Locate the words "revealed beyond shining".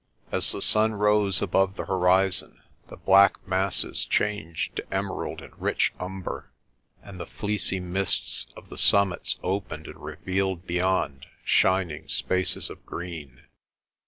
10.03-12.07